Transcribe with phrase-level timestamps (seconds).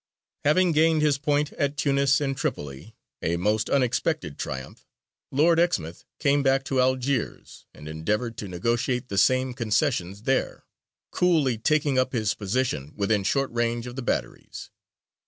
[0.45, 4.87] Having gained his point at Tunis and Tripoli a most unexpected triumph
[5.31, 10.65] Lord Exmouth came back to Algiers, and endeavoured to negotiate the same concessions there,
[11.11, 14.71] coolly taking up his position within short range of the batteries.